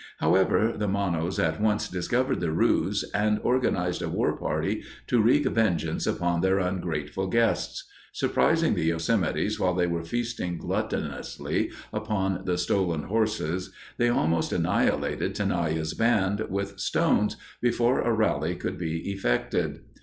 [0.17, 5.45] However, the Monos at once discovered the ruse and organized a war party to wreak
[5.45, 7.83] vengeance upon their ungrateful guests.
[8.11, 15.35] Surprising the Yosemites while they were feasting gluttonously upon the stolen horses, they almost annihilated
[15.35, 19.81] Tenaya's band with stones before a rally could be effected.